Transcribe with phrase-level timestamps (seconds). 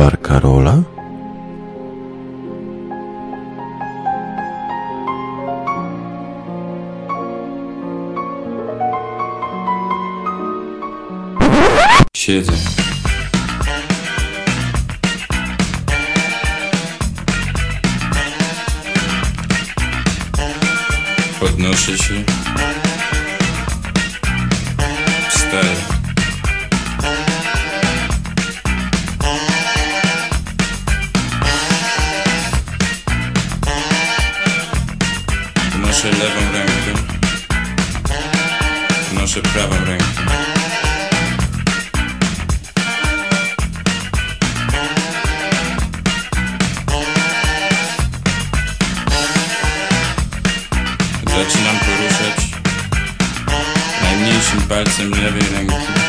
[0.00, 0.82] Bar Karola?
[12.16, 12.52] Siedzę.
[21.40, 22.14] Podnoszę się.
[25.28, 25.99] Wstaję.
[36.34, 37.02] Lewą rękę.
[39.08, 40.04] Podnoszę prawą rękę.
[51.24, 52.50] Zaczynam poruszać
[54.02, 55.99] najmniejszym palcem lewej ręki.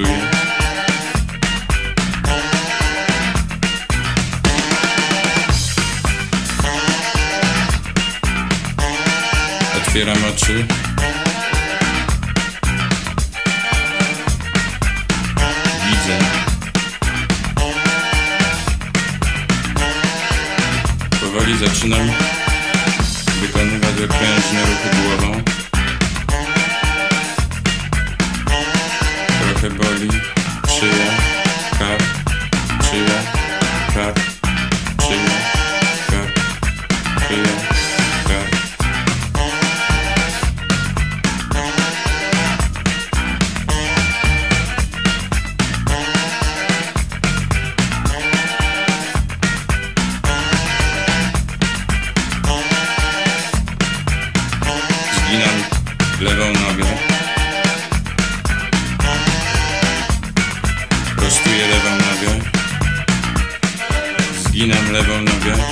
[0.00, 0.30] Prostuję.
[9.76, 10.66] Otwieram oczy.
[15.86, 16.18] Widzę.
[21.20, 22.10] Powoli zaczynam
[23.40, 25.49] wykonywać okrężne ruchy głową.
[29.60, 30.08] Trochę boli.
[30.68, 31.10] Szyja,
[31.78, 32.02] kark,
[32.90, 33.22] szyja,
[33.94, 34.29] kark,
[65.00, 65.62] lewą nogę.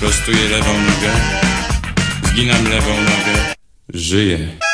[0.00, 1.10] Prostuję lewą nogę.
[2.24, 3.54] Zginam lewą nogę.
[3.88, 4.69] Żyję.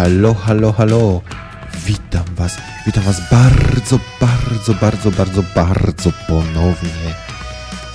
[0.00, 1.20] Halo, halo, halo.
[1.84, 2.56] Witam was,
[2.86, 7.08] witam was bardzo, bardzo, bardzo, bardzo, bardzo ponownie.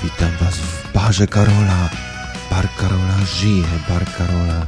[0.03, 1.89] Witam was w barze Karola.
[2.51, 4.67] Bar Karola żyje, bar Karola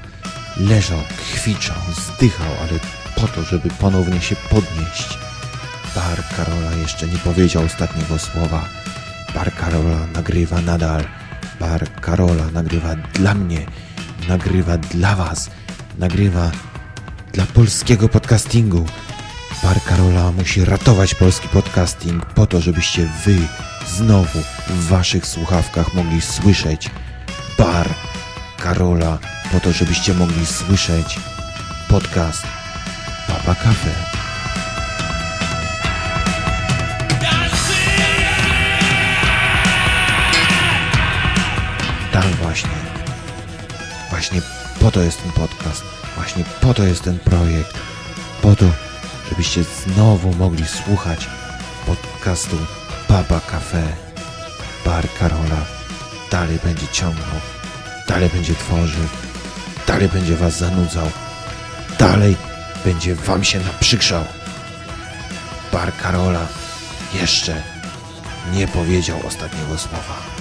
[0.58, 2.80] leżał, kwiczał, zdychał, ale
[3.16, 5.18] po to, żeby ponownie się podnieść.
[5.96, 8.66] Bar Karola jeszcze nie powiedział ostatniego słowa.
[9.36, 11.04] Bar Karola nagrywa nadal.
[11.60, 13.66] Bar Karola nagrywa dla mnie,
[14.28, 15.50] nagrywa dla was,
[15.98, 16.52] nagrywa
[17.38, 18.86] dla polskiego podcastingu.
[19.64, 23.36] Bar Karola musi ratować polski podcasting po to, żebyście wy
[23.88, 26.90] znowu w waszych słuchawkach mogli słyszeć
[27.58, 27.90] Bar
[28.58, 29.18] Karola
[29.52, 31.20] po to, żebyście mogli słyszeć
[31.90, 32.44] podcast
[33.28, 33.92] Papa Cafe.
[42.12, 42.78] Tak właśnie.
[44.10, 44.42] Właśnie
[44.80, 46.07] po to jest ten podcast.
[46.18, 47.74] Właśnie po to jest ten projekt.
[48.42, 48.66] Po to,
[49.30, 51.28] żebyście znowu mogli słuchać
[51.86, 52.58] podcastu
[53.10, 53.84] Baba Cafe.
[54.86, 55.66] Bar Karola
[56.32, 57.40] dalej będzie ciągnął,
[58.08, 59.04] dalej będzie tworzył,
[59.88, 61.12] dalej będzie was zanudzał,
[62.00, 62.36] dalej
[62.86, 64.24] będzie wam się naprzykrzał.
[65.74, 66.48] Bar Karola
[67.14, 67.64] jeszcze
[68.54, 70.37] nie powiedział ostatniego słowa.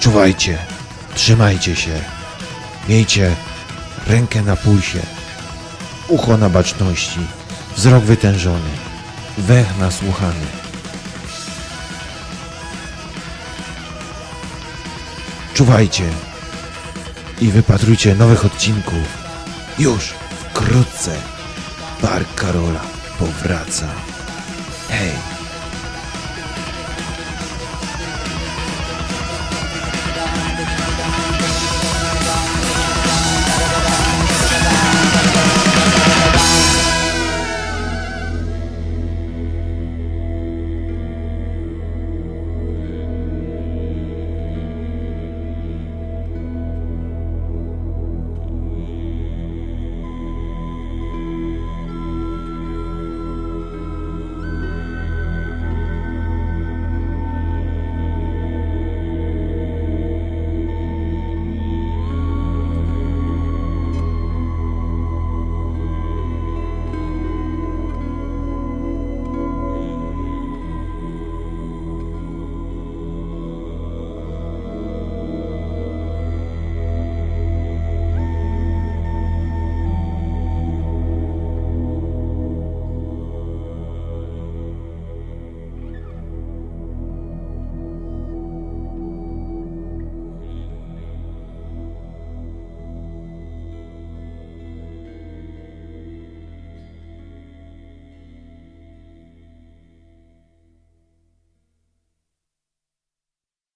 [0.00, 0.58] Czuwajcie,
[1.14, 2.00] trzymajcie się,
[2.88, 3.36] miejcie
[4.06, 5.00] rękę na pulsie,
[6.08, 7.20] ucho na baczności,
[7.76, 8.70] wzrok wytężony,
[9.38, 10.46] wech nasłuchany.
[15.54, 16.04] Czuwajcie
[17.40, 19.18] i wypatrujcie nowych odcinków.
[19.78, 20.14] Już
[20.50, 21.16] wkrótce
[22.02, 22.80] Bar Karola
[23.18, 23.86] powraca.
[24.88, 25.39] Hej!